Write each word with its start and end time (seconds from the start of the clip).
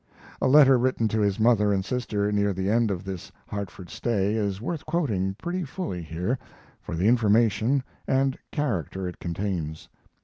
A 0.41 0.47
letter 0.47 0.79
written 0.79 1.07
to 1.09 1.19
his 1.21 1.39
mother 1.39 1.71
and 1.71 1.85
sister 1.85 2.31
near 2.31 2.53
the 2.53 2.71
end 2.71 2.89
of 2.89 3.03
this 3.03 3.31
Hartford 3.47 3.91
stay 3.91 4.33
is 4.33 4.59
worth 4.59 4.83
quoting 4.87 5.35
pretty 5.35 5.63
fully 5.63 6.01
here, 6.01 6.39
for 6.81 6.95
the 6.95 7.07
information 7.07 7.83
and 8.07 8.35
"character" 8.51 9.07
it 9.07 9.19
contains. 9.19 9.89